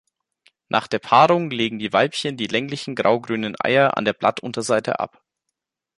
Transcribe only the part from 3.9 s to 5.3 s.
an der Blattunterseite ab.